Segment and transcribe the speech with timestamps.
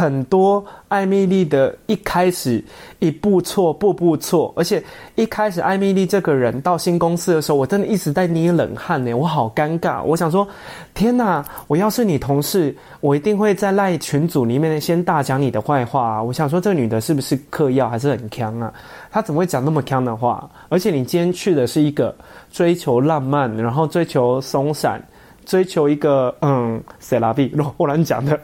[0.00, 2.64] 很多艾蜜莉的一开始
[3.00, 4.82] 一步错步步错，而且
[5.14, 10.02] 一开始艾蜜莉这个人到新公司的时候，我真的一直在捏冷汗呢，我好尴尬。
[10.02, 10.48] 我想说，
[10.94, 16.22] 天哪，我要是你同事，我一定会在赖群组里面先大讲你的坏话啊。
[16.22, 18.72] 我想说，这个女的是不是嗑药还是很锵啊？
[19.10, 20.48] 她怎么会讲那么锵的话？
[20.70, 22.16] 而且你今天去的是一个
[22.50, 24.98] 追求浪漫，然后追求松散，
[25.44, 28.40] 追求一个嗯，c'est la vie，我乱讲的。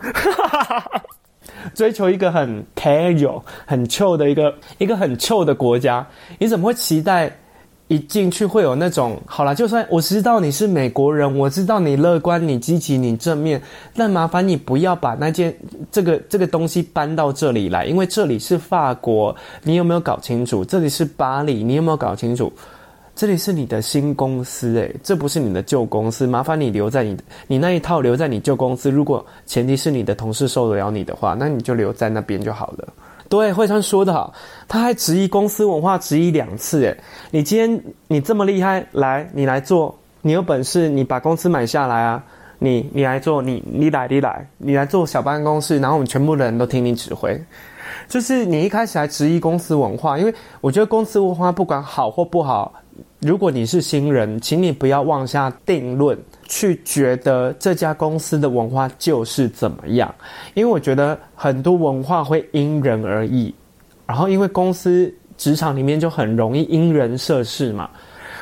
[1.74, 6.06] 追求一个很 casual、很 chill 的一个一个很 chill 的国家，
[6.38, 7.30] 你怎么会期待
[7.88, 9.16] 一进去会有那种？
[9.26, 13.62] 好啦，就算我知道你是美国人，我知道你乐观、你积极、你正面，
[13.94, 15.56] 但麻烦你不要把那件
[15.92, 20.64] 这个这个东西搬到这里来，因为这里是法国，你有没有搞清楚？
[20.64, 22.52] 这里是巴黎，你有没有搞清楚？
[23.16, 26.26] 这里是你的新公司，诶，这不是你的旧公司。
[26.26, 28.90] 麻烦你留在你，你那一套留在你旧公司。
[28.90, 32.86] 如果前提是你的同事受得了你的话，那你就留在那边就好了。
[33.26, 34.34] 对，慧川说得好，
[34.68, 36.84] 他还质疑公司文化，质疑两次。
[36.84, 36.94] 诶，
[37.30, 42.22] 你今天你这么厉害，来，你来做，你有本事，你把公司买下来啊！
[42.58, 47.42] 你你来做，你你来你来，你来做小办公室，然后我们全部的人都听你指挥。
[48.08, 52.74] 就是你一开始还质疑公司文化，因为我觉得公司文化不管好或不好。
[53.20, 60.14] 如果你是新人，请你不要妄下定论，去觉得这家公司的文化就是怎么样，
[60.54, 63.54] 因为我觉得很多文化会因人而异，
[64.06, 67.88] 然后因为公司职场里面就很容易因人设事嘛，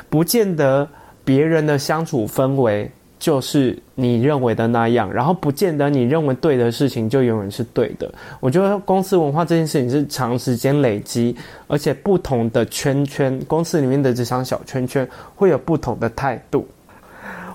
[0.09, 0.87] 不见得
[1.23, 2.91] 别人的相处氛围。
[3.25, 8.07] 就是你认为的那样，然后不见得你认为对的事情就永远是对的。
[8.39, 16.67] 我觉得公司文化这件事情是长时间累积，而且不同的圈圈，公司里面的职场小圈圈会有不同的态度。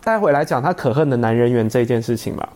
[0.02, 2.52] 待会来讲他可恨的男人缘这件事情吧。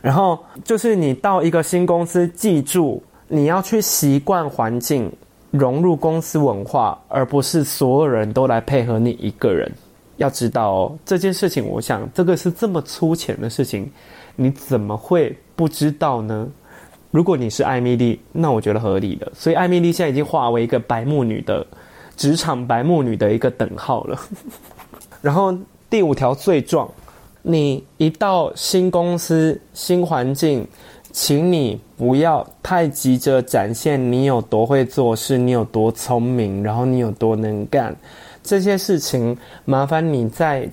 [0.00, 5.12] 然后就是你到一个新公司，记住你要去习惯环境，
[5.50, 9.70] 融入公司文化，而不是所有人都来配合你一个人。
[10.20, 13.90] 要知道哦，这件事情，我想这个是这么粗浅的事情，
[14.36, 16.46] 你怎么会不知道呢？
[17.10, 19.32] 如果你是艾米丽，那我觉得合理的。
[19.34, 21.66] 所以艾米丽现在已经化为一个白目女的
[22.18, 24.20] 职场白目女的一个等号了。
[25.22, 25.56] 然后
[25.88, 26.86] 第五条罪状，
[27.40, 30.68] 你一到新公司、新环境，
[31.12, 37.96] 请你不要太急着展现你有多会做事，你有多聪明，然后你有多能干。
[38.42, 40.68] 这些事情，麻烦你在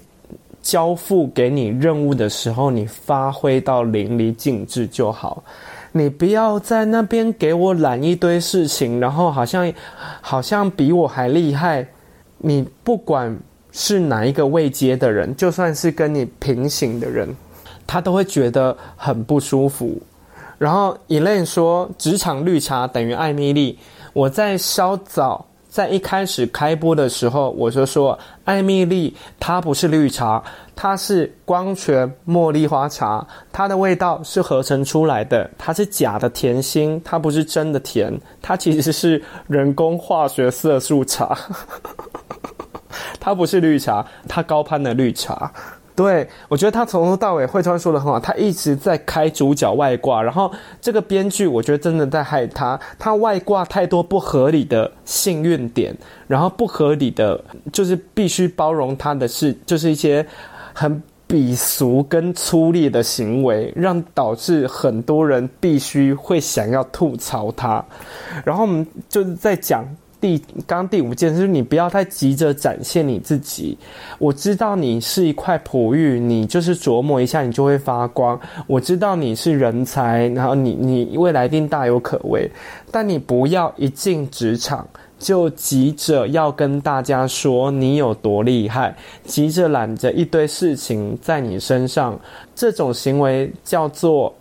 [0.61, 5.44] 交付给你任务的时候，你发挥到淋漓尽致就好。
[5.94, 9.73] 你不要在那边给我揽一堆事情，然后好像
[10.22, 11.88] 好像比我还厉害。
[12.38, 13.35] 你不管
[13.72, 17.27] 是哪一个位阶的人，就算是跟你平行的人，
[17.88, 20.00] 他都会觉得很不舒服。
[20.59, 23.79] 然后 Elaine 说：“职场绿茶等于艾米莉。”
[24.13, 25.46] 我在稍早。
[25.69, 30.41] 在一开始开播的时候，我就说艾蜜莉它不是绿茶，
[30.75, 38.11] 它是光泉茉莉花茶，它的味道是合成出来的，它是假的甜心，它不是真的甜，
[38.41, 41.38] 它其实是人工化学色素茶，
[43.19, 45.51] 它不是绿茶，它高攀的绿茶。
[45.97, 55.97] 对，我觉得他从头到尾，慧川说的很好，他一直在开主角外挂，然后这个编剧我觉得真的在害他，他外挂太多不合理的幸运点，
[56.27, 57.43] 然后不合理的
[57.73, 60.23] 就是必须包容他的是，就是一些
[60.71, 67.83] 很鄙俗跟粗劣的行为，让导致很多人必须会想要吐槽他，
[68.45, 69.83] 然后我们就是在讲。
[70.19, 73.77] 第刚第五件就是你不要太急着展现你自己。
[74.17, 78.39] 我知道你是一块璞玉，你就是琢磨一下你就会发光。
[78.65, 82.49] 我知道你是人才，然后你你未来一定大有可为。
[82.91, 84.87] 但你不要一进职场
[85.19, 92.19] 就急着要跟大家说你有多厉害，急着揽着一堆事情在你身上，
[92.55, 94.35] 这种行为叫做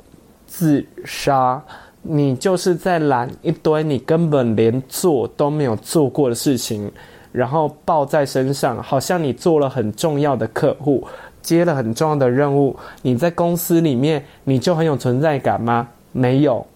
[0.47, 1.63] 自杀。
[2.09, 6.91] 你就是在揽一堆你根本连做都没有做过的事情，
[7.33, 11.07] 然后抱在身上，好像你做了很重要的客户，
[11.43, 12.77] 接了很重要的任务。
[13.03, 15.89] 你在公司里面，你就很有存在感吗？
[16.13, 16.67] 没有，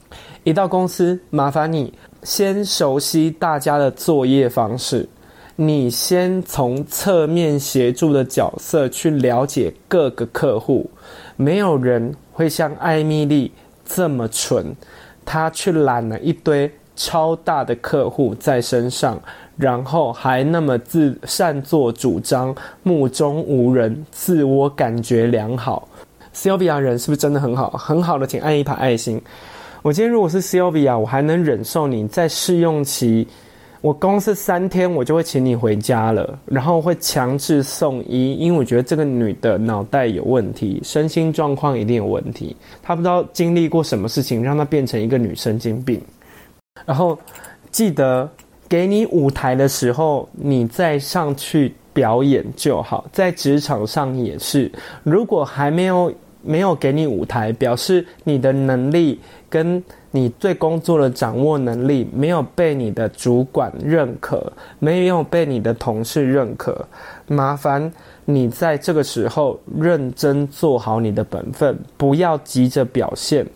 [0.45, 1.93] 一到公司，麻烦你
[2.23, 5.09] 先熟悉大家的作业方式，
[5.57, 10.91] 你先从侧面协助的角色去了解各个客户。
[11.37, 13.51] 没有人会像艾米丽
[13.87, 14.77] 这么蠢，
[15.25, 19.21] 他去揽了一堆超大的客户在身上，
[19.57, 25.89] 然后还那么自擅作主张、目中无人、自我感觉良好。
[26.35, 27.71] Sylvia 人是不是真的很好？
[27.71, 29.21] 很好的，请按一排爱心。
[29.83, 33.27] 我今天如果是 Sylvia，我还能忍受你在试用期，
[33.81, 46.01] 我公司三天我就会请你回家了，然后会强制送医，因为我觉得这个女的脑袋有问题，身心状况一定有问题，她不知道经历过什么事情让她变成一个女神经病。
[46.85, 47.19] 然后
[47.71, 48.29] 记得
[48.69, 54.71] 给你舞台的时候，你再上去表演就好，在职场上也是，
[55.03, 56.13] 如果还没有。
[56.43, 66.85] 没有给你舞台，表示你的能力跟你对工作的掌握能力没有被你的主管认可，没有被你的同事认可。
[67.29, 67.93] 麻烦
[68.25, 73.47] 你在这个时候认真做好你的本分，不要急着表现。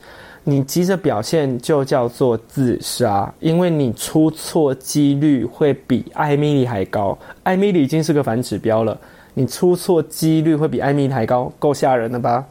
[0.47, 7.19] 你急着表现就叫做自杀，因为你出错几率会比艾米丽还高。
[7.45, 8.97] 艾米丽已经是个反指标了，
[9.33, 12.45] 你出错几率会比艾米丽还高，够吓人了吧？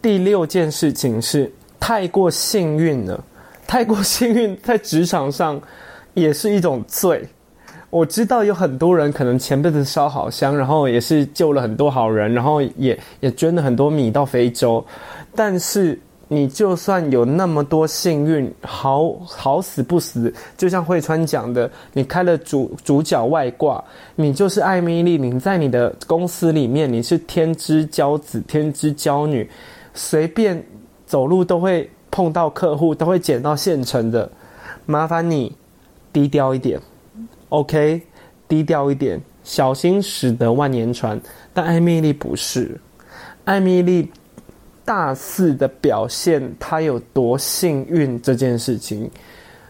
[0.00, 1.52] 第六件事情是
[1.86, 3.24] 太过幸运了，
[3.64, 5.62] 太过幸运在职场上
[6.14, 7.24] 也是一种罪。
[7.90, 14.84] 我知道有很多人可能前辈子烧好香，然后也是救了很多好人，然后也也捐了很多米到非洲。
[15.32, 15.96] 但是
[16.26, 23.82] 你就算有那么多幸运，好好死不死，就像惠川讲的，你开了主主角外挂，
[24.16, 29.48] 你就是艾米丽，你在你的公司里面你是天之骄子，天之骄女。
[29.98, 30.62] 随便
[31.06, 34.28] 走路都会碰到客户，都会捡到现成的。
[34.84, 35.54] 麻烦你
[36.12, 36.80] 低调一点
[37.48, 38.02] ，OK？
[38.48, 41.20] 低调一点，小心驶得万年船。
[41.54, 42.80] 但艾米丽不是，
[43.44, 44.10] 艾米丽
[44.84, 49.10] 大肆的表现她有多幸运这件事情。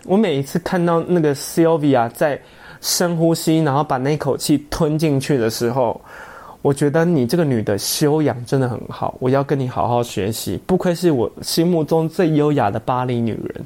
[0.04, 2.40] 我每一次看到那个 Sylvia 在
[2.80, 6.00] 深呼吸，然后把那口气吞进去的时候。
[6.66, 10.58] 我觉得你这个女的修养真的很好，我要跟你好好学习。
[10.66, 13.64] 不愧是我心目中最优雅的巴黎女人，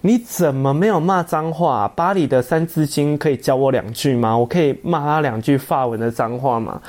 [0.00, 1.86] 你怎么没有骂脏话？
[1.94, 4.36] 巴黎的三字经可以教我两句吗？
[4.36, 6.80] 我可以骂她两句法文的脏话吗？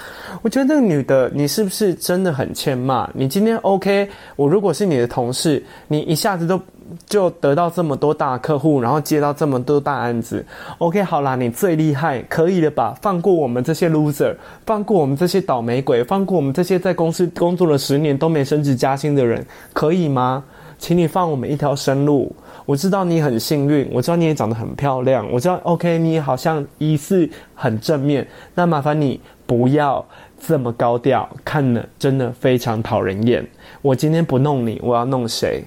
[0.42, 3.10] 我觉得那个女的，你是不是真的很欠骂？
[3.14, 4.10] 你今天 OK？
[4.36, 6.60] 我如果是你的同事，你一下子都。
[7.08, 10.46] 就得到这么多大客户，然后接到这么多大案子
[10.78, 12.94] ，OK，好啦，你最厉害，可以了吧？
[13.02, 14.36] 放过我们这些 loser，
[14.66, 19.42] 放过我们这些倒霉鬼，放过我们这些在公司工作了十年都没升职加薪的人，
[19.72, 20.44] 可以吗？
[20.78, 22.30] 请你放我们一条生路。
[22.66, 30.06] 我知道你很幸运，我知道你也长得很漂亮，我知道 OK，你好像疑似很正面，那麻烦你不要
[30.40, 33.46] 这么高调，看了真的非常讨人厌。
[33.82, 35.64] 我今天不弄你，我要弄谁？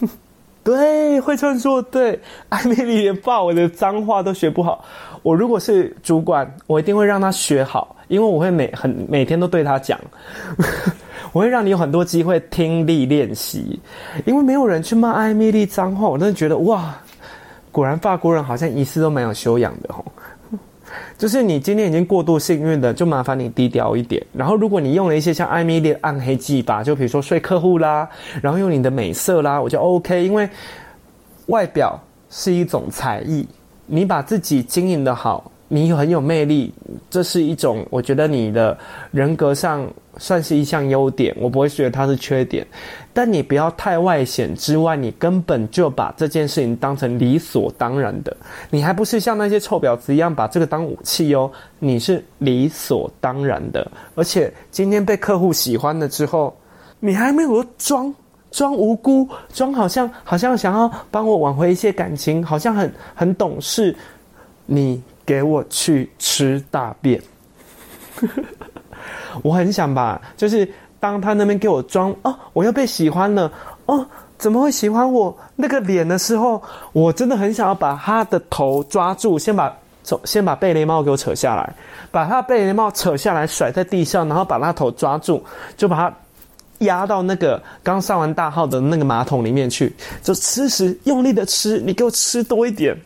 [0.64, 2.18] 对，慧川说对，
[2.48, 4.82] 艾米丽连法文的脏话都学不好。
[5.22, 10.00] 我如果是主管，我一定会让他学好，因为我会每很每天都对他讲，
[11.34, 13.78] 我会让你有很多机会听力练习。
[14.24, 16.94] 因为没有人去骂艾米丽脏话，我真的觉得哇，
[17.72, 20.04] 果然法国人好像一次都蛮有修养的吼。
[21.18, 24.24] 就是你今天已经过度幸运的，就麻烦你低调一点。
[24.32, 28.08] 然后，如果你用了一些像艾米丽暗黑技法，就比如说睡客户啦，
[28.40, 30.24] 然后用你的美色啦，我就 OK。
[30.24, 30.48] 因为
[31.46, 31.98] 外表
[32.30, 33.44] 是一种才艺，
[33.86, 35.50] 你把自己经营的好。
[35.74, 36.72] 你很有魅力，
[37.10, 38.78] 这是一种我觉得你的
[39.10, 39.84] 人格上
[40.18, 42.64] 算是一项优点，我不会觉得它是缺点。
[43.12, 48.36] 但你不要太外显之外，你根本就把这件事情当成理所当然的，
[48.70, 51.50] 你还不是像那些臭婊子一样把这个当武器哦，
[51.80, 53.90] 你是理所当然的。
[54.14, 56.56] 而且今天被客户喜欢了之后，
[57.00, 58.14] 你还没有装
[58.52, 63.92] 装无辜，装好像好像想要帮我挽回一些感情，好像很很懂事，
[64.66, 65.02] 你。
[65.26, 67.20] 给我去吃大便！
[69.42, 70.68] 我很想吧，就是
[71.00, 73.50] 当他那边给我装哦，我又被喜欢了
[73.86, 74.06] 哦，
[74.38, 76.62] 怎么会喜欢我那个脸的时候，
[76.92, 79.76] 我真的很想要把他的头抓住，先把
[80.24, 81.74] 先把贝雷帽给我扯下来，
[82.10, 85.42] 把他贝雷帽扯下来甩在地上，然后把他头抓住，
[85.76, 86.16] 就把他
[86.78, 92.96] 压到那个刚上完大号的那个马桶里面去，就吃食用力的吃，你给我吃多一点。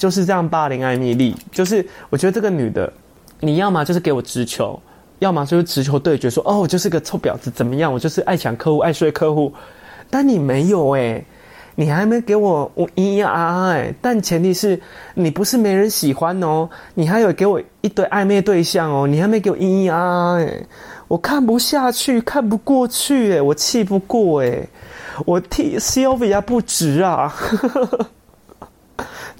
[0.00, 2.90] 就是这样霸凌艾米丽，就是我觉得这个女的，
[3.38, 4.80] 你要么就是给我直球，
[5.18, 7.92] 要么就是直球对决，说哦，我就是个臭婊子，怎么样？
[7.92, 9.52] 我就是爱抢客户，爱睡客户，
[10.08, 11.22] 但你没有哎、
[11.74, 14.80] 你还没给我我咿咿啊啊哎，但前提是
[15.12, 20.66] 你不是没人喜欢哦，你还有给我一堆暧昧对象哦，你还没给我咿咿啊啊哎，
[21.08, 24.66] 我看不下去，看不过去哎，我气不过哎，
[25.26, 27.30] 我替 Sylvia 不值啊，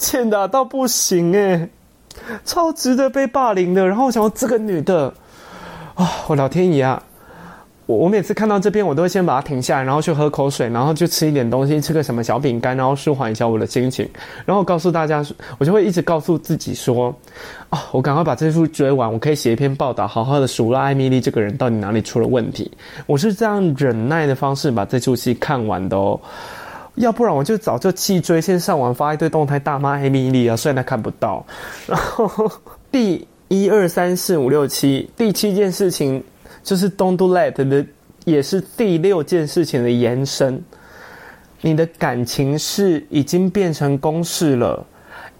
[0.00, 1.68] 欠打到不行哎，
[2.44, 3.86] 超值得被霸凌的。
[3.86, 5.12] 然后我想说这个女的
[5.94, 7.02] 啊、我老天爷啊！
[7.84, 14.08] 我每次看到这边，我都会先把它停下来，然后去喝口水，然后就吃一点东西，吃个什么小饼干，然后舒缓一下我的心情。
[14.46, 15.22] 然后告诉大家，
[15.58, 17.14] 我就会一直告诉自己说：
[17.68, 22.70] 啊、我赶快把这部追完，我可以写一篇报道，好好的数落艾米丽这个人到底哪里出了问题。
[23.06, 26.18] 我是这样忍耐的方式把这出戏看完的哦，
[26.96, 31.44] 要不然我就早就弃追，先上网发一堆动态大骂黑米莉啊，虽然他看不到。
[31.86, 32.50] 然后
[32.90, 36.22] 第一二三四五六七第七件事情。
[36.62, 37.86] 就是 Don't do that 的，
[38.26, 40.62] 也是第六件事情的延伸。
[41.62, 44.84] 你的感情是已经变成公式了。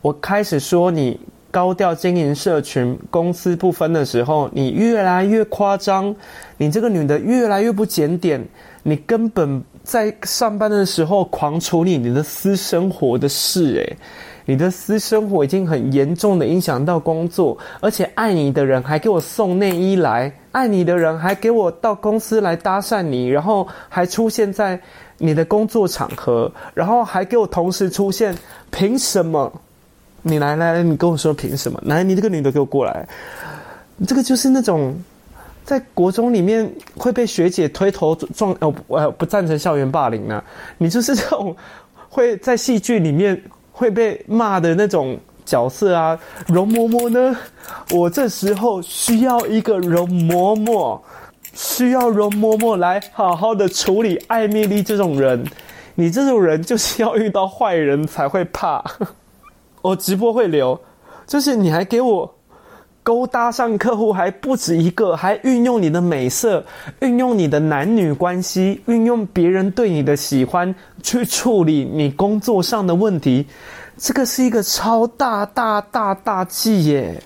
[0.00, 6.16] 我开始说你高调经营社群、公私不分的时候，你越来越夸张。
[6.57, 8.42] 你这个女的越来越不检点。
[8.83, 13.97] 你根本在上班的时候狂处理你的私生活的事，诶。
[14.47, 24.81] 你的私生活已经很严重的影响到工作，而且爱你的人还给我送内衣来，爱你的人还给我到公司来搭讪你，然后还出现在
[25.19, 28.35] 你的工作场合，然后还给我同时出现，
[28.73, 29.53] 凭什么？
[30.23, 31.81] 你来来来，你跟我说凭什么？
[31.85, 33.07] 来，你这个女的给我过来，
[34.05, 34.97] 这个就是那种
[35.71, 40.43] 在国中里面会被学姐推头撞，哦，我不赞成校园霸凌呢、
[40.79, 41.55] 你就是这种
[42.09, 43.41] 会在戏剧里面。
[43.73, 47.35] 会被骂的那种角色啊，容嬷嬷呢？
[47.93, 51.00] 我这时候需要一个容嬷嬷，
[51.55, 55.43] 需要容嬷嬷来好好的处理艾米丽这种人。
[55.95, 58.85] 你这种人就是要遇到坏人才会怕。
[59.81, 60.79] 我直播会留，
[61.27, 62.35] 就是你还给我
[63.11, 66.64] 勾搭上客户，还不止一个，还运用你的美色，
[67.00, 73.45] 运用你的男女关系，运用别人对你的喜欢去处理你工作上的问题。
[73.99, 77.21] 这个是一个超大大大大忌耶！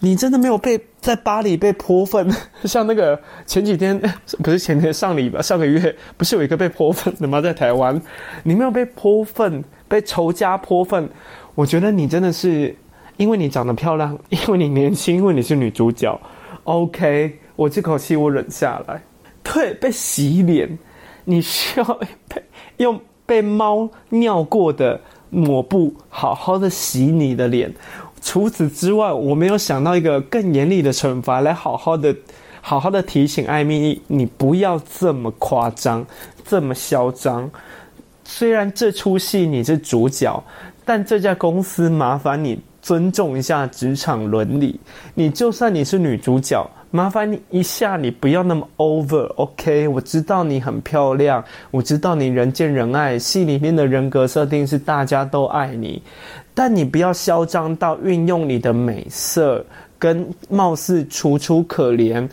[0.00, 2.34] 你真的没有被在巴黎被泼粪？
[2.64, 4.00] 像那个前几天
[4.42, 7.42] 不是前天上礼拜上个月不是有一个被泼粪的吗？
[7.42, 8.00] 在台湾，
[8.42, 11.06] 你没有被泼粪，被仇家泼粪？
[11.54, 12.74] 我觉得你真的是
[13.16, 16.20] 因为你长得漂亮，因为你年轻，因为你是女主角。
[16.64, 19.02] OK，我这口气我忍下来。
[19.42, 20.78] 对，被洗脸，
[21.24, 21.84] 你需要
[22.28, 22.42] 被
[22.78, 25.00] 用被猫尿过的。
[25.30, 27.74] 抹布好好的洗你的脸，
[28.22, 32.14] 除此之外，我没有想到一个更严厉的惩罚来好好的、
[32.60, 36.06] 好好的提醒艾蜜莉，你不要这么夸张，
[36.44, 37.50] 这么嚣张。
[38.22, 40.40] 虽然这出戏你是主角，
[40.84, 44.78] 但这家公司麻烦你尊重一下职场伦理。
[45.14, 46.70] 你就算你是女主角。
[46.90, 49.88] 麻烦你一下，你不要那么 over，OK？
[49.88, 56.00] 我知道你很漂亮，我知道你人见人爱，戏里面的人格设定是大家都爱你，
[56.54, 59.64] 但你不要嚣张到运用你的美色
[59.98, 62.28] 跟貌似楚楚可怜、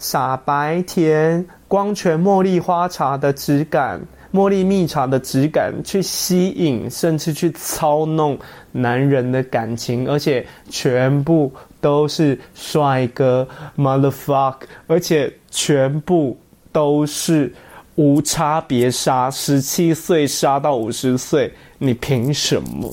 [0.00, 4.00] 傻白甜、光泉茉莉花茶的质感。
[4.32, 8.38] 茉莉蜜茶的质感去吸引，甚至去操弄
[8.72, 13.46] 男人的感情，而且全部都是帅哥
[13.76, 14.56] ，motherfuck，
[14.86, 16.38] 而且全部
[16.70, 17.52] 都是
[17.96, 22.88] 无差别杀，十七岁杀到五十岁，你凭什么？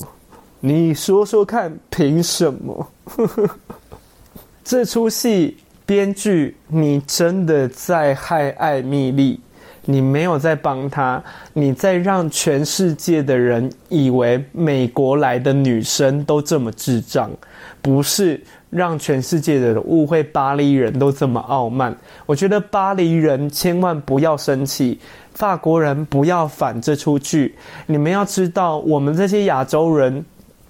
[0.58, 2.90] 你说说看，凭什么？
[4.64, 9.38] 这出戏编剧，你真的在害艾蜜莉？
[9.90, 11.22] 你没有在帮他，
[11.54, 17.30] 你在让全世界的人以为美国来的女生都这么智障，
[17.80, 21.96] 不是让全世界的人误会巴黎人都这么傲慢。
[22.26, 24.98] 我觉得巴黎人千万不要生气，
[25.32, 27.56] 法国人不要反这出剧。
[27.86, 30.22] 你们要知道，我们这些亚洲人，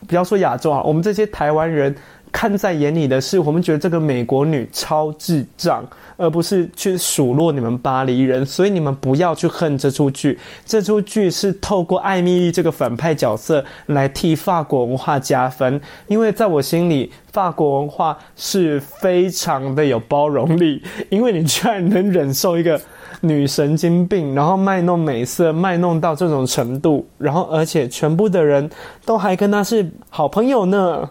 [0.06, 1.92] 不要说亚洲啊，我们这些台湾人
[2.32, 5.84] 看在眼里的是，我们觉得这个美国女超智障。
[6.20, 10.36] 而不是去数落你们巴黎人，所以你们不要去恨这出剧。
[10.66, 20.82] 这出剧是透过艾米丽这个反派角色来替法国文化加分，因为在我心里，法国文化是非常的有包容力。
[21.10, 22.80] 因为你居然能忍受一个
[23.20, 28.70] 女神经病，然后卖弄美色，卖弄到这种程度，然后而且全部的人
[29.04, 31.10] 都还跟她是好朋友呢。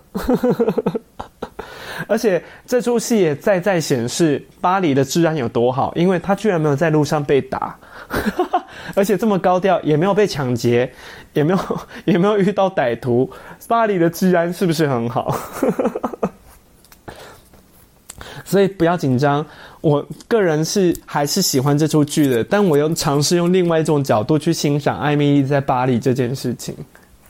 [2.07, 7.75] 而且这出戏也在在显示巴黎的治安有多好，因为他居然没有在路上被打。
[8.95, 10.89] 而且这么高调，也没有被抢劫，
[11.33, 11.59] 也没有
[12.05, 13.29] 也没有遇到歹徒，
[13.67, 15.37] 巴黎的治安是不是很好？
[18.45, 19.45] 所以不要紧张，
[19.81, 26.73] 我个人是还是喜欢这出剧的，但我又尝试用另外一种角度去欣赏艾米莉在巴黎这件事情。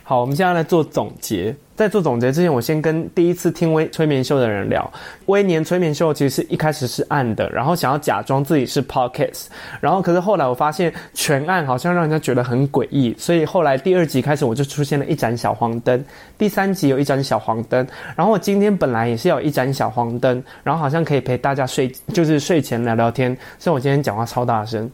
[0.03, 1.55] 好，我们现在来做总结。
[1.77, 4.91] 在做总结之前，我先跟第一次听微催眠秀的人聊。
[5.27, 9.45] 微年催眠秀其实一开始是暗的，然后想要假装自己是 podcast，
[9.79, 16.03] 然后可是后来我发现全暗好像让人家觉得很诡异，所以后来第二集开始我就出现了一盏小黄灯，
[16.35, 24.89] 第三集有一盏小黄灯，然后我今天本来也是有一盏小黄灯，然后好像可以陪大家睡，就是睡前聊聊天，所以我今天讲话超大声，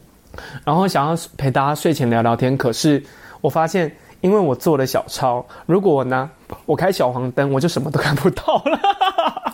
[0.66, 3.02] 然后想要陪大家睡前聊聊天，可是
[3.40, 3.90] 我发现。
[4.20, 6.30] 因为我做了小抄，如果我呢，
[6.66, 8.80] 我开小黄灯，我就什么都看不到了。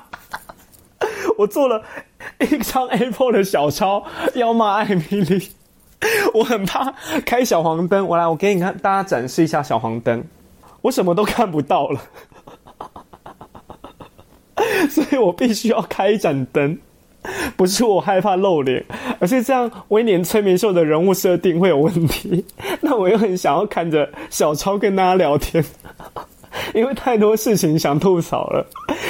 [1.38, 1.82] 我做了
[2.40, 4.04] 一张 Apple 的小抄，
[4.34, 5.50] 要骂艾米莉，
[6.34, 6.92] 我很怕
[7.24, 8.06] 开小黄灯。
[8.06, 10.22] 我来，我给你看，大家展示一下小黄灯，
[10.82, 12.00] 我什么都看不到了，
[14.90, 16.78] 所以我必须要开一盏灯。
[17.54, 18.82] 不是我害怕露脸，
[19.18, 22.42] 而是这样威廉催眠秀的人物设定会有问题。
[22.80, 25.62] 那我又很想要看着小抄跟大家聊天，
[26.74, 28.66] 因为太多事情想吐槽了，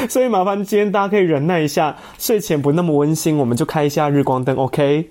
[0.09, 5.09] 所以麻烦今天大家可以忍耐一下，睡前不那么温馨，我们就开一下日光灯，OK？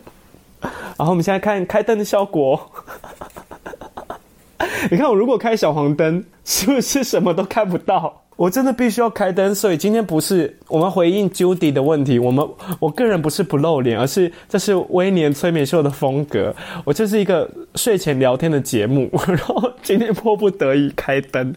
[0.60, 2.70] 然后我们现在看开灯的效果。
[4.90, 8.24] 你看我如果开小黄灯，是不是什么都看不到？
[8.40, 16.56] 我真的必须要开灯，所以今天不是我们回应 Judy 的问题，我们我个人不是不露脸，而是这是威廉催眠秀的风格。
[16.86, 21.54] 我就是一个睡前聊天的节目，然后今天迫不得已开灯，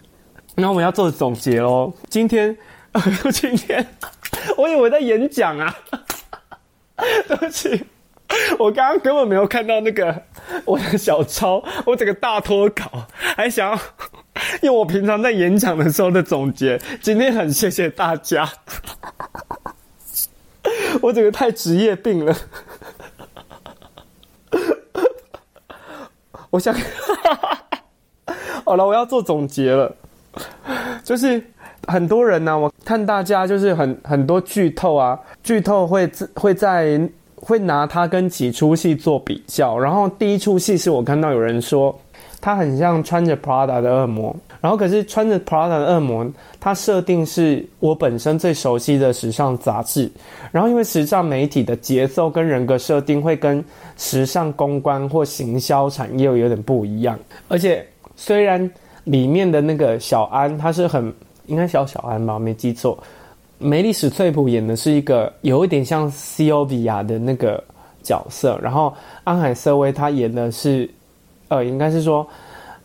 [0.56, 1.94] 然后我们要做总结喽。
[2.10, 2.58] 今天，
[3.32, 3.88] 今天，
[4.58, 5.74] 我以为在演讲啊，
[7.30, 7.82] 对不起，
[8.60, 10.24] 我刚刚根本没有看到那个
[10.66, 13.80] 我的小抄，我整个大脱稿，还想要。
[14.62, 18.50] 用我平常在演讲的时候的总结，今天很谢谢大家。
[21.02, 22.36] 我这个太职业病了。
[26.50, 26.74] 我想，
[28.64, 29.94] 好了，我要做总结了。
[31.04, 31.44] 就是
[31.88, 37.00] 很多人呢、我看大家就是很很多剧透啊，剧透会会在
[37.36, 39.78] 会拿它跟几出戏做比较。
[39.78, 42.00] 然后第一出戏是我看到有人说。
[42.44, 46.30] 他很像穿着 Prada 的恶魔，然后可是穿着 Prada 的恶魔，
[46.60, 50.12] 他设定是我本身最熟悉的时尚杂志，
[50.52, 53.64] 然后因为时尚媒体的节奏跟人格设定会跟
[53.96, 58.70] 时尚公关或行销产业有点不一样，而且虽然
[59.06, 61.14] 里面的那个小安他是很
[61.46, 63.02] 应该小小安吧，没记错，
[63.58, 67.64] 梅丽史翠普演的是一个有一点像 cova 的那个
[68.04, 70.90] 角色，然后安海瑟薇她演的是。
[71.54, 72.28] 呃，应该是说，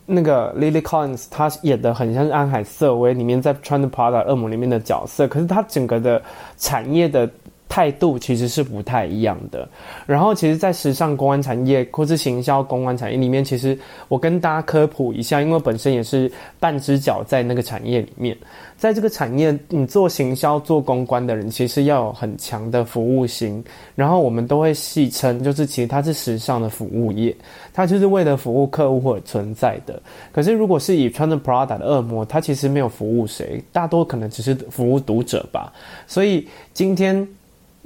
[0.05, 6.21] 那个 Lily Collins 她演的很像是安海瑟薇里面在穿着 Prada 恶魔里面的角色，可是她整个的
[6.59, 7.29] 产业的
[7.69, 9.69] 态度其实是不太一样的。
[10.07, 13.79] 然后，其实，在时尚公关产业或是行销公关产业里面，其实
[14.09, 18.37] 我跟大家科普一下，因为本身也是半只脚在那个产业里面。
[18.77, 23.63] 在这个产业，你做行销、做公关的人，其实要有很强的服务心。
[23.97, 27.37] 然后我们都会戏称，就是其实它是时尚的服务业，
[27.75, 30.01] 它就是为了服务客户或者存在的。
[30.31, 35.73] 可是如果是以穿着 Prada 的恶魔，它其实没有服务谁，大多可能只是服务读者吧。
[36.07, 37.27] 所以今天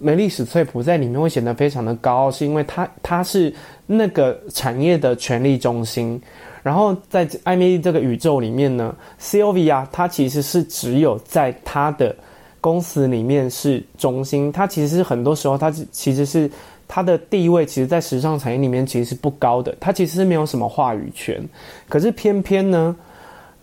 [0.03, 3.55] 梅丽史翠普在里面会显得非常的高傲，是因为他他是
[3.87, 6.21] 那个产业的权力中心。
[6.63, 12.15] 然后在艾米丽这个宇宙里面呢，Sylvia 她其实是只有在她的
[12.61, 16.49] 公司里面是中心，它其实很多时候它其实是
[16.87, 21.43] 它的地位，其实，在时尚产业里面其实是不高的，它其实是没有什么话语权。
[21.89, 22.95] 可是偏偏呢，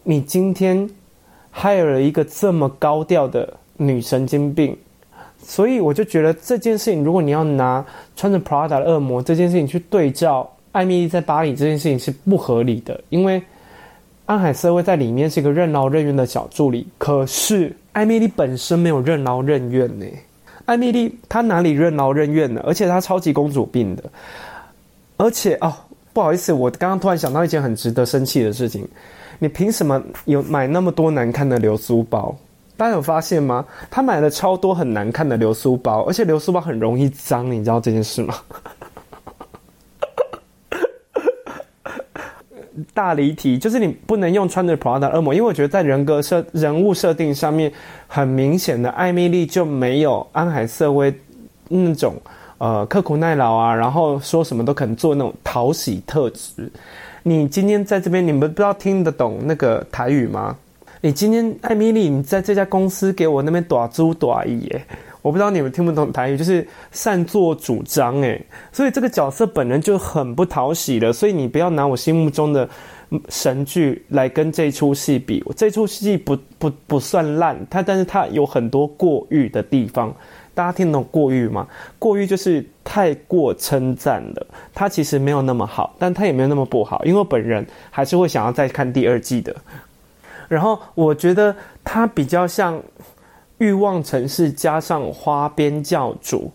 [0.04, 0.90] 你今天
[1.56, 4.78] hire 了一个这么高调的女神经病，
[5.50, 7.84] 所以我就觉得这件事情，如果你要拿
[8.16, 10.48] 穿着 Prada 的恶魔这件事情去对照。
[10.72, 13.42] 艾米丽在巴黎这件事情是不合理的，因为
[14.28, 20.06] 安海瑟薇在里面是一个任劳任怨的小助理，可是艾米丽本身没有任劳任怨呢。
[20.66, 22.62] 艾米丽她哪里任劳任怨呢？
[22.64, 24.04] 而且她超级公主病的，
[25.18, 25.74] 而且哦，
[26.14, 28.88] 不好意思，我刚刚突然想到一件很值得生气的事情，
[29.40, 32.38] 你凭什么有买那么多难看的流苏包？
[32.80, 33.66] 大家有发现吗？
[33.92, 38.34] 他买了超多很难看的流苏包，而且流苏包很容易脏，你知道这件事吗？
[42.94, 47.70] 大离题，就是你不能用穿着 Prada 恶魔，因为我觉得在人格设人物设定上面，
[48.08, 51.14] 很明显的艾米丽就没有安海瑟薇
[51.68, 52.16] 那种
[52.60, 56.72] 呃刻苦耐劳啊，然后说什么都肯做那种讨喜特质。
[57.24, 60.56] 你今天在这边，你们不知道听得懂那个台语吗？
[61.02, 64.86] 你今天艾米丽，你在这家公司给我那边大主大意耶，
[65.22, 68.38] 我不知道你们听不懂台语，就是擅作主张哎，
[68.74, 72.68] 所以这个角色本人就很不讨喜了，所以你不要拿我心目中的
[73.30, 80.14] 神剧来跟这出戏比，我这出戏不不不算烂，它但是它有很多过誉的地方。
[80.54, 81.66] 大家听懂过誉吗？
[81.98, 89.56] 过誉就是太过称赞了，它其实没有那么好，但它也没有那么不好，因为本人还是会想要再看第二季的。
[90.50, 92.76] 然后我觉得它比较像
[93.60, 96.52] 《欲望城市》加上《花边教主》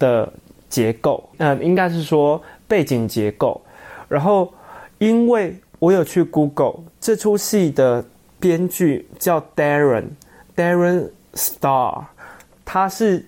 [0.00, 0.32] 的
[0.70, 3.60] 结构，嗯、呃，应该是说背景结构。
[4.08, 4.50] 然后
[4.98, 8.02] 因为我有去 Google 这出戏的
[8.40, 10.04] 编剧叫 Darren
[10.56, 12.04] Darren Star。
[12.64, 13.22] 他是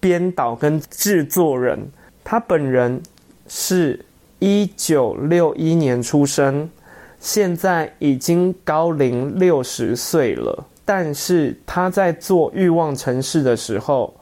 [0.00, 1.78] 编导跟制作人，
[2.24, 3.00] 他本人
[3.46, 4.04] 是
[4.40, 6.68] 一九六一年出生，
[7.20, 10.66] 现在已经高龄六十岁了。
[10.84, 14.12] 但是他在做《欲望城市》的时候，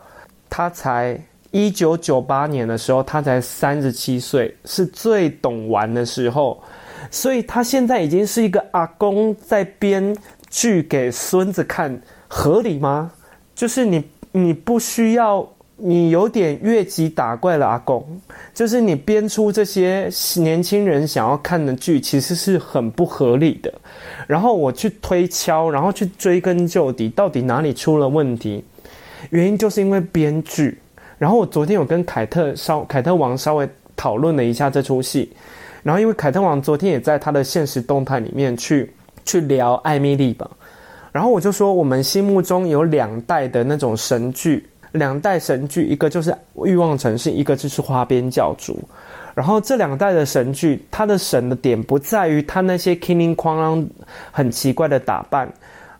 [0.51, 1.19] 他才
[1.51, 6.63] 一九九八年的时候，他才三十七岁，是最懂玩的时候。
[7.11, 10.15] 所以他现在已经是一个阿公在编
[10.51, 13.11] 剧给孙子看，合理吗？
[13.55, 14.05] 就是你。
[14.31, 15.49] 你不需要，
[15.81, 18.05] 你有点越级打怪了，阿公，
[18.53, 23.73] 就是你编出这些年轻人想要看的剧，其实是很不合理的。
[24.27, 28.65] 然后我去推敲，然后去追根究底，到底哪里出了问题？
[29.31, 30.77] 原因就是因为编剧。
[31.17, 35.33] 然后我昨天有跟凯特稍凯特王稍微讨论了一下这出戏，
[35.83, 38.93] 然后因为凯特王昨天也在他的现实动态里面去
[39.25, 40.49] 去聊艾米丽吧。
[41.11, 46.31] 然后我就说，我们心目中有两代的那种神剧，两代神剧，一个就是
[46.67, 48.75] 《欲望城市》，一个就是《花边教主》。
[49.35, 53.87] 然后这两代的神剧，它的神的点不在于它那些叮铃哐啷
[54.31, 55.53] 很奇怪的打扮，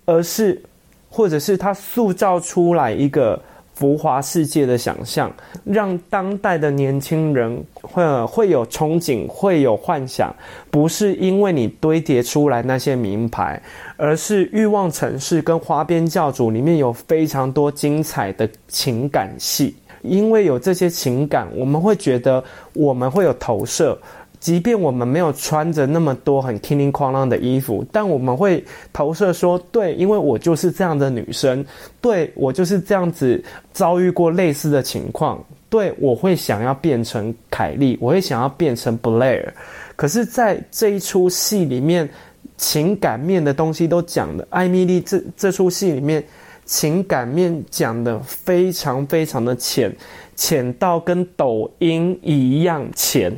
[0.05, 0.61] 而是，
[1.09, 3.41] 或者是它塑造出来一个。
[3.79, 10.35] 浮华世界的想象，让当代的年轻人会会有憧憬，会有幻想，
[10.69, 13.63] 不是因为你堆叠出来那些名牌，
[13.97, 22.43] 而是欲望城市跟花边教主里面有非常多精彩的情感戏，因为有这些情感，我们会觉得
[22.75, 23.97] 我们会有投射。
[24.41, 31.65] 即便我们没有穿着那么多很叮铃哐啷的衣服，但我们会投射说，对，因为我就是这样的女生，
[32.01, 39.49] 对，我就是这样子遭遇过类似的情况，对，我会想要变成凯莉，我会想要变成 Blair。
[39.97, 42.09] 可是，在这一出戏里面，
[42.57, 46.23] 情感面的东西都讲的，艾米丽这这出戏里面
[46.65, 49.93] 情感面讲的非常非常的浅，
[50.37, 53.33] 浅到跟抖音一样浅。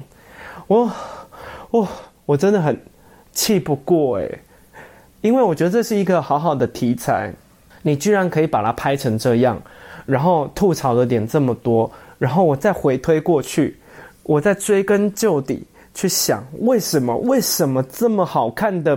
[0.71, 0.89] 我，
[1.73, 1.89] 我，
[2.27, 2.81] 我真的很
[3.33, 4.39] 气不过诶，
[5.21, 7.35] 因为我觉得这是一个好好的题材，
[7.83, 9.61] 你居然可以把它拍成这样，
[10.07, 13.77] 然后吐槽的点这么多，然后我再回推过去，
[14.23, 17.17] 我再追根究底去想，为什么？
[17.17, 18.97] 为什么这么好看的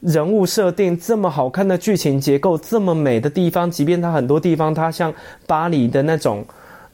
[0.00, 5.10] 人物设定，这么好看的剧情结构，这么美的地方，即便它很多地方它像
[5.46, 6.44] 巴黎的那种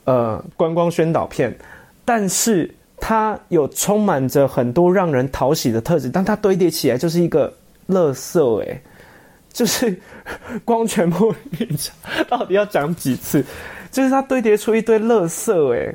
[0.05, 1.53] 呃观光宣导片，
[2.05, 2.73] 但是。
[3.05, 7.53] 它有充满着很多让人讨喜的特质，但它堆叠起来就是一个
[7.89, 8.81] 垃圾诶，
[9.53, 10.01] 就是
[10.65, 11.67] 光全部，你
[12.29, 13.45] 到底要讲几次？
[13.91, 15.93] 就是它堆叠出一堆垃圾诶，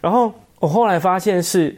[0.00, 1.76] 然后我后来发现是。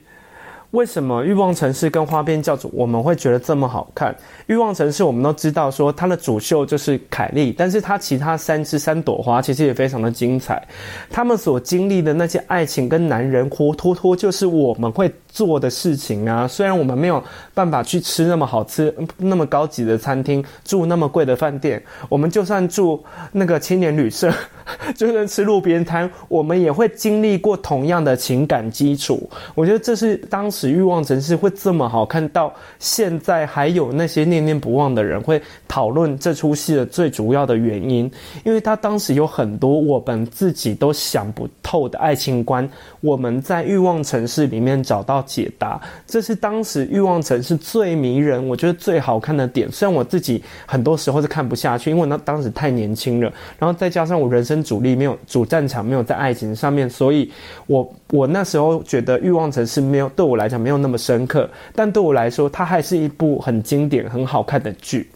[0.73, 4.15] 为什么欲望城市跟花边教主我们会觉得这么好看？
[4.47, 10.67] 欲望城市我们都知道说它的主秀就是凯莉，但是它其他三支三朵花其实也非常的精彩。
[11.11, 16.47] 他们所经历的那些爱情跟男人，活脱脱就是我们会做的事情啊。
[16.47, 17.23] 虽然我们没有
[17.55, 24.33] 办法去吃那么好吃、那么高级的餐厅，住那么贵的饭店，我们就算住那个青年旅社，
[24.97, 29.31] 就算吃路边摊，我们也会经历过同样的情感基础。
[29.55, 30.73] 我觉得这是当时。
[30.73, 38.11] 欲望城市会这么好看，到现在还有那些念念不忘的人会讨论这出戏的最主要的原因，
[38.45, 42.69] 因为他当时有很多我们自己都想不透的爱情观，
[43.01, 49.71] 我们在欲望城市里面找到解答，这是当时欲望城市最迷人，我觉得最好看的点。
[49.71, 57.31] 虽然我自己很多时候是看不下去，因为那当时太年轻了，然后再加上我人生主力没有主战场没有在爱情上面，所以
[57.67, 60.63] 我我那时候觉得欲望城市没有对我来讲。
[60.63, 65.11] 没有那么深刻，但对我来说，它还是一部很经典、很好看的剧。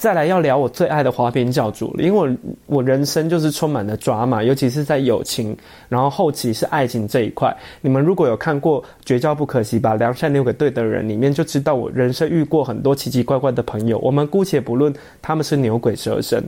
[0.00, 2.18] 再来要聊我最爱的花边教主了，因为
[2.66, 5.54] 我我人生就是充满了抓马，尤其是在友情，
[5.90, 7.54] 然后后期是爱情这一块。
[7.82, 13.98] 你们如果有看过《绝交不可惜，把良善留给对的人》里面，就知道我人生遇过很多奇奇怪怪的朋友。
[13.98, 16.42] 我们姑且不论他们是牛鬼蛇神，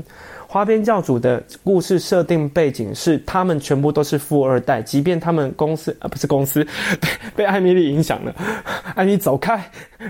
[0.49, 6.67] 花边教主的故事设定背景是他们全部都是富二代，即便他们公司啊不是公司
[6.99, 8.35] 被 被艾米丽影响了，
[8.95, 9.63] 艾米走开，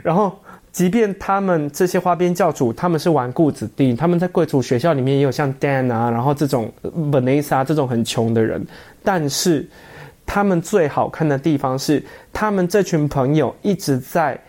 [0.05, 0.33] 然后。
[0.73, 8.65] 即便他们这些花边教主，他们是纨绔子弟，他们在贵族学校里面也有像 Dan 啊，然后这种 Vanessa 这种很穷的人，
[9.03, 9.69] 但是
[10.25, 14.41] 他们最好看的地方是，他们这群朋友一直在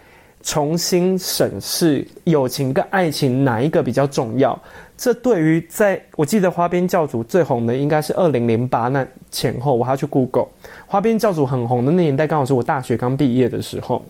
[0.41, 4.57] 重新审视友情跟爱情哪一个比较重要。
[4.95, 10.47] 这对于在我记得花边教主最红的应该是二零零八那前后，我还要去 Google
[10.87, 14.01] 花边教主很红的那年代，刚好是我大学刚毕业的时候，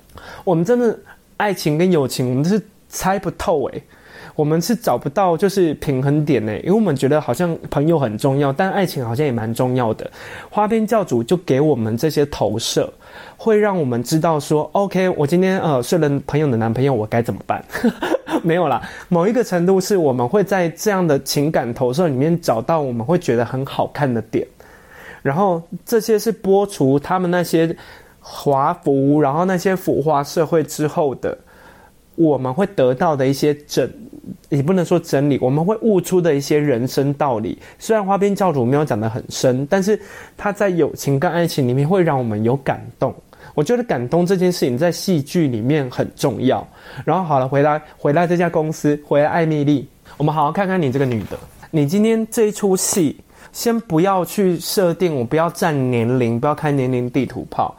[0.43, 0.95] 我们真的。
[1.43, 3.83] 爱情跟友情，我们是猜不透诶，
[4.33, 10.09] 我们是找不到就是平衡点诶，因为我们觉得好像朋友很重要，但爱情好像也蛮重要的。
[10.49, 12.89] 花边教主就给我们这些投射，
[13.35, 17.61] 会让我们知道说，OK，我今天呃睡了朋友的男朋友，我该怎么办？
[18.41, 24.47] 没有啦，某一个程度是我们会在这样的情感投射里面找到我们会觉得很好看的点，
[25.21, 27.75] 然后这些是剥除他们那些。
[28.25, 31.37] 华服，然后那些腐化社会之后的，
[32.15, 33.93] 我们会得到的一些真，
[34.47, 37.59] 也不能说真理，我们会悟出的一些人生道理。
[37.77, 39.99] 虽然花边教主没有讲得很深，但是
[40.37, 43.13] 他在友情跟爱情里面会让我们有感动。
[43.55, 46.65] 我觉得感动这件事情在戏剧里面很重要。
[47.03, 51.37] 然后好了，回来回来这家公司，回来艾米丽，我们好好看看你这个女的，
[51.69, 53.19] 你今天这一出戏，
[53.51, 57.75] 先不要去设定，我不要占年龄，不要开年龄地图炮。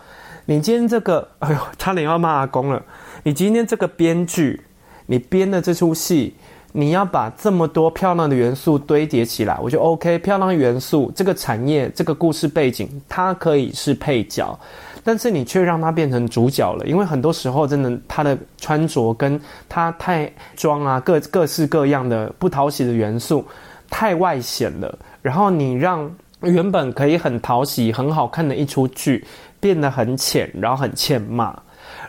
[0.46, 2.82] 你今天这个，哎呦，差点要骂阿公了。
[3.22, 4.60] 你今天这个编剧，
[5.06, 6.34] 你编的这出戏，
[6.72, 10.18] 你要把这么多漂亮的元素堆叠起来，我觉得 OK。
[10.18, 14.58] 漂亮元素，这个产业，这个故事背景，它可以是配角，
[15.02, 16.86] 但是你却让它变成主角了。
[16.86, 23.42] 因为很多时候，真的他的穿着跟他太装啊，各各式各样的不讨喜的元素
[23.88, 24.98] 太外显了。
[25.22, 29.24] 然后你让原本可以很讨喜、很好看的一出剧。
[29.64, 31.58] 变得很浅，然后很欠骂，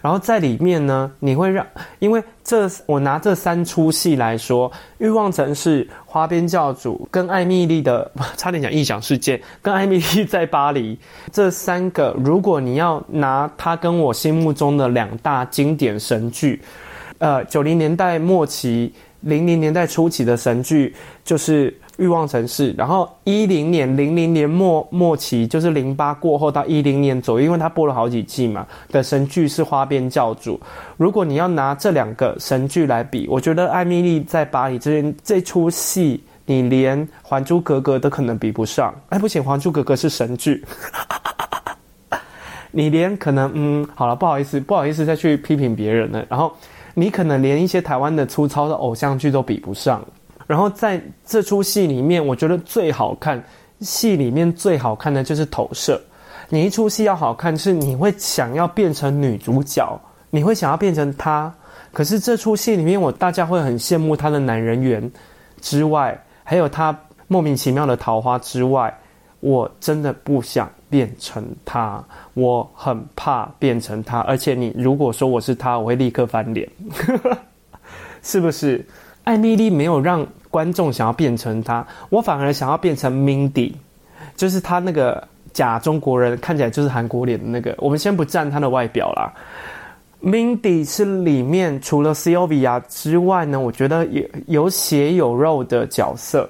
[0.02, 1.66] 然后在里面呢，你会让，
[2.00, 11.00] 因为这我拿这三出戏来说，《欲望城市》、《花边教主》跟艾米莉的， 差点讲异想世界，跟艾米莉在巴黎
[11.32, 16.62] 这三个，如果你要拿它跟我心目中的两大经典神剧，
[17.20, 21.74] 呃，九零年代末期、零零年代初期的神剧，就是。
[21.98, 30.58] 欲望城市，然后一零年、零零年末末期，就是零八过后到一零年左右，因为他播了好几季嘛的神剧是《花边教主》。
[30.98, 38.94] 如果你要拿这两个神剧来比，我觉得艾米莉在巴黎这边这出戏，你连《还珠格格》都可能比不上。
[39.10, 40.64] 哎，不行，《还珠格格》是神剧，
[42.72, 46.26] 你连可能嗯，好了，不好意思，不好意思再去批评别人了。
[46.30, 46.52] 然后
[46.94, 50.04] 你可能连一些台湾的粗糙的偶像剧都比不上。
[50.48, 53.44] 然后在这出戏里面，我觉得最好看，
[53.80, 56.02] 戏里面最好看的就是投射。
[56.50, 61.52] 你一出戏要好看，是你会想要变成女主角，你会想要变成她。
[61.92, 65.12] 可是这出戏里面，我大家会很羡慕她的男人缘
[65.62, 66.96] 之外，还有她
[67.28, 68.96] 莫名其妙的桃花之外，
[69.40, 72.04] 我真的不想变成她，
[72.36, 74.20] 我很怕变成她。
[74.20, 76.70] 而且你如果说我是她，我会立刻翻脸，
[78.22, 78.86] 是不是？
[79.26, 83.74] 艾米丽没有让观众想要变成她，我反而想要变成 Mindy，
[84.36, 87.76] 就是她那个假中国人，看起来就是韩国脸的那个。
[87.80, 89.34] 我们先不赞她的外表啦
[90.24, 96.50] ，Mindy 是里面除了 Sylvia 之外呢，我觉得有有血有肉的角色。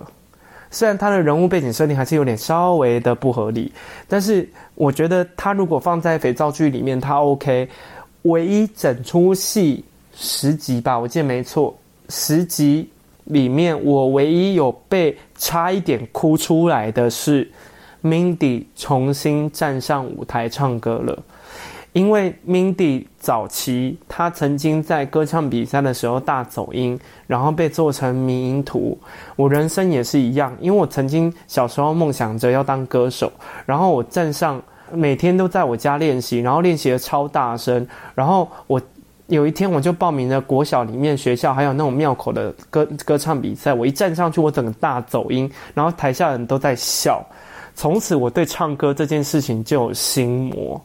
[0.70, 3.72] 虽然她的人物背景设定还是有点稍微的不合理，
[4.08, 7.68] 但是我觉得她如果放在肥皂剧里面，她 OK。
[8.24, 9.86] 唯一整出戏
[10.16, 11.74] 十集吧，我记得没错。
[12.10, 12.90] 十集
[13.26, 17.50] 里面，我唯一有被差一点哭出来的是
[18.04, 21.18] ，Mindy 重新站上舞台唱歌了。
[21.94, 28.98] 因为 Mindy 早期她曾经在歌唱比赛的时候大走音，然后被做成迷因图。
[29.36, 33.32] 我人生也是一样，因为我曾经小时候梦想着要当歌手，
[33.66, 38.80] 然后我站上，每天都在我家练习，然后练习的超大声，然后我。
[39.28, 43.74] 有一天，我就报名了国小里面学校还有那种庙口的歌歌唱比赛。
[43.74, 47.26] 我一站上去，我整个大走音，然后台下人都在笑。
[47.74, 50.80] 从此，我对唱歌这件事情就有心魔。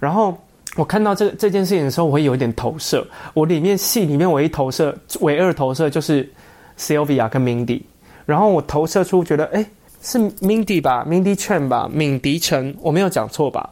[0.00, 0.36] 然后
[0.76, 3.06] 我看到这这件事情的时候，我会有一点投射。
[3.32, 6.28] 我里面戏里面唯一投射、唯二投射就是
[6.76, 7.82] Sylvia 跟 Mindy，
[8.26, 9.64] 然后我投射出觉得，哎，
[10.02, 13.70] 是 Mindy 吧，Mindy Chen 吧，敏迪陈，我没有讲错吧？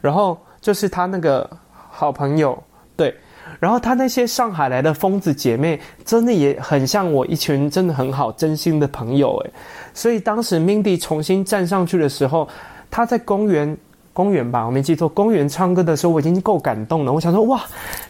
[0.00, 1.50] 然后就是他那个
[1.90, 2.56] 好朋友，
[2.96, 3.14] 对，
[3.60, 9.50] 然后他那些上海来的疯子姐妹，真的也很像我一群真的很好、真心的朋友，哎，
[9.92, 12.48] 所以当时 Mindy 重新站上去的时候，
[12.90, 13.76] 他在公园。
[14.16, 15.08] 公园吧，我没记错。
[15.08, 17.12] 公园唱歌的时候，我已经够感动了。
[17.12, 17.60] 我想说，哇，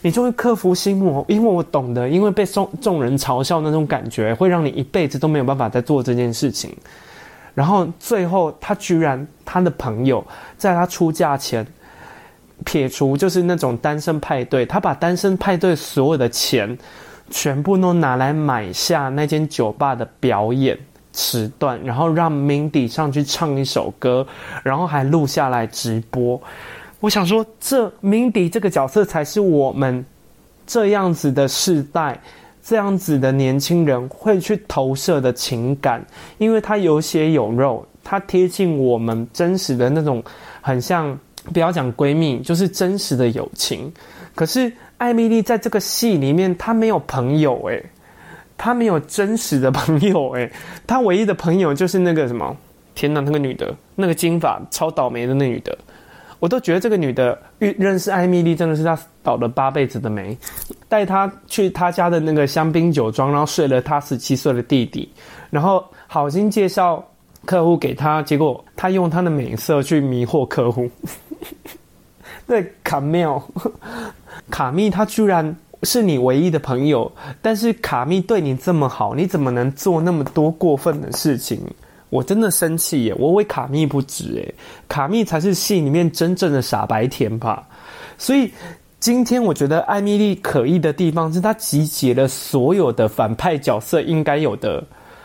[0.03, 6.77] 你终于克服心魔，因为我懂得，因为被众众人嘲笑那种感觉，会让你一辈子都没有办法再做这件事情。
[7.55, 10.23] 然后最后，他居然他的朋友
[10.59, 11.67] 在他出嫁前，
[12.65, 16.77] 撇除就是那种单身派对，他把单身派对所有的钱，
[17.31, 20.79] 全部都拿来买下那间酒吧的表演。
[21.17, 24.27] 时段，然后让 Mindy 上去唱一首歌，
[24.65, 26.43] 然后还录下来直播。
[26.99, 30.05] 我想说，这 Mindy 这个角色才是我们
[30.67, 32.21] 这样子的世代，
[32.65, 36.05] 这样子的年轻人会去投射的情感，
[36.37, 40.21] 因为他有血有肉，他贴近我们真实的那种，
[40.61, 41.17] 很像
[41.53, 43.93] 不要讲闺蜜，就是真实的友情。
[44.35, 47.91] 可是艾米莉在这个戏里面，她没有朋友诶、欸
[48.57, 50.51] 他没有真实的朋友诶，
[50.87, 52.57] 她唯一的朋友就是那个什么？
[52.95, 55.77] 天哪，那个女的，那个金发超倒霉的那女的，
[56.39, 60.39] 我都觉得这个女的遇认识艾米莉真的是她倒了八辈子的霉，
[60.89, 65.13] 带她去她家的那个香槟酒庄，然后睡了她十七岁的弟弟，
[65.51, 67.05] 然后好心介绍
[67.45, 70.91] 客户给他，结果他用他的美色去迷惑客户。
[72.47, 73.43] 对，卡缪，
[74.51, 75.55] 卡蜜，他居然。
[75.87, 81.61] 是你唯一的朋友，但是卡蜜对你这么好，你怎么能做那么多过分的事情？
[82.09, 83.15] 我真的生气耶！
[83.19, 84.55] 我为卡蜜不值耶，
[84.89, 87.69] 卡蜜才是戏里面真正的傻白甜吧。
[88.17, 88.51] 所以
[88.99, 94.83] 今天我觉得艾米丽可疑的地方是，她集结了所有的反派角色应该有的、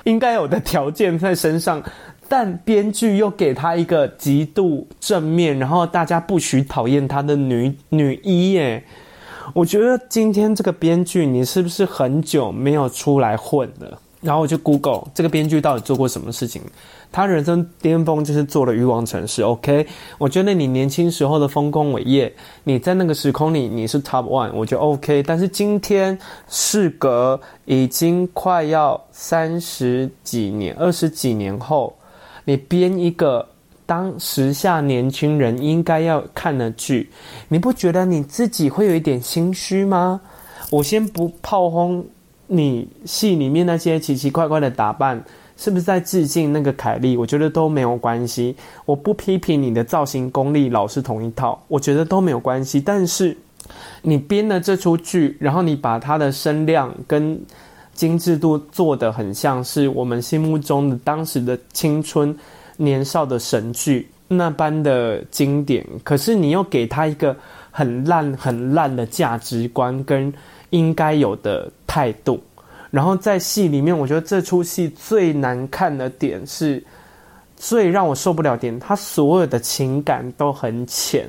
[0.09, 1.81] 应该有的条件在身上，
[2.27, 8.83] 但编剧又给他一个极度正面，然后大家不许讨厌他的女女一耶。
[9.53, 13.99] 我觉得今天这个编剧，你是不是很久没有出来混了？
[14.21, 16.61] 然后我就 Google 这个编剧到底做过什么事情？
[17.11, 19.41] 他人生巅峰就是做了《欲望城市》。
[19.45, 19.85] OK，
[20.17, 25.23] 我觉得你年轻时候的丰功伟业，你在那个时空里你是 Top One，我觉得 OK。
[25.23, 26.17] 但是今天
[26.47, 31.95] 事隔已经快要三十几年、二十几年后，
[32.45, 33.47] 你编一个。
[33.89, 37.09] 当时下年轻人应该要看的剧，
[37.47, 40.21] 你不觉得你自己会有一点心虚吗？
[40.69, 42.05] 我先不炮轰
[42.45, 45.19] 你戏里面那些奇奇怪怪的打扮，
[45.59, 47.17] 是不是在致敬那个凯莉？
[47.17, 48.55] 我觉得都没有关系。
[48.85, 52.79] 我不批评你的造型功力老是同一套，我觉得都没有关系。
[52.79, 53.35] 但是
[54.01, 57.37] 你编了这出剧，然后你把它的声量跟
[57.93, 62.33] 精致度做得很像是我们心目中的当时的青春。
[62.81, 67.35] 年少的神剧那般的经典，可是你又给他一个
[67.71, 70.33] 很烂、很烂的价值观跟
[70.69, 72.39] 应该有的态度，
[72.91, 76.83] 然后在戏里面，我觉得这出戏最难看的点是，
[77.55, 81.27] 最让我受不了点，他所有的情感都很浅，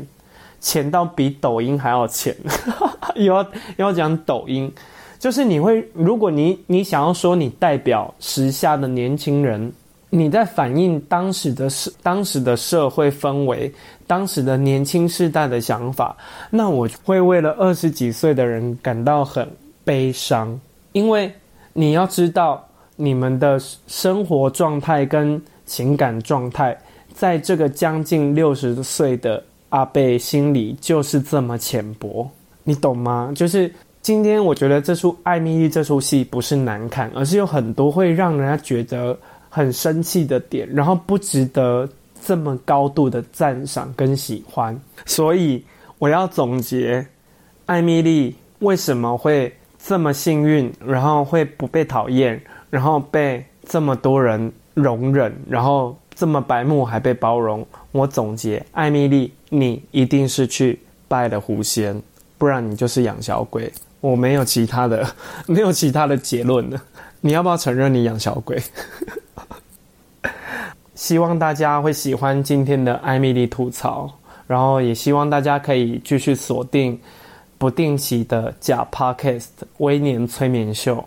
[0.60, 2.36] 浅到比抖音还要浅。
[3.16, 3.42] 又要
[3.76, 4.72] 又要讲抖音，
[5.18, 9.72] 就是你会，如果你你想要说你代表时下的年轻人。
[10.12, 13.72] 你在反映当时的社当时的社会氛围，
[14.08, 16.16] 当时的年轻世代的想法，
[16.50, 19.48] 那我会为了二十几岁的人感到很
[19.84, 21.32] 悲伤，因为
[21.72, 26.76] 你要知道，你们的生活状态跟情感状态，
[27.14, 32.28] 在这个将近六十岁的阿贝心里就是这么浅薄，
[32.64, 33.32] 你懂吗？
[33.34, 39.16] 就是今天我觉得这出《艾蜜莉》这出戏不是难看，而是有很多会让人家觉得。
[39.52, 41.88] 很生气的点，然后不值得
[42.24, 45.60] 这么高度的赞赏跟喜欢，所以
[45.98, 47.04] 我要总结，
[47.66, 49.52] 艾蜜莉为什么会
[49.84, 57.66] 这么幸运，然后会不被讨厌，然后被这么多人容忍，然后这么白目还被包容。
[57.92, 62.00] 我总结，艾米丽，你一定是去拜了狐仙，
[62.38, 63.72] 不然你就是养小鬼。
[64.00, 65.06] 我没有其他的，
[65.46, 66.80] 没有其他的结论了。
[67.20, 68.62] 你要不要承认你养小鬼？
[70.94, 74.10] 希望大家会喜欢今天的艾米丽吐槽，
[74.46, 77.00] 然后也希望大家可以继续锁定
[77.60, 79.48] 不定期的假 Podcast
[79.80, 81.06] 微年催眠秀。